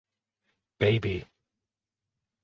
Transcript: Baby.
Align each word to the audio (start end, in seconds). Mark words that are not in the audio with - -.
Baby. 0.79 1.25